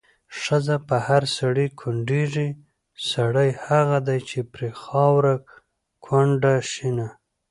[0.39, 2.49] ښځه په هر سړي کونډيږي،
[3.11, 5.35] سړی هغه دی چې پرې خاوره
[6.05, 7.07] کونډه شينه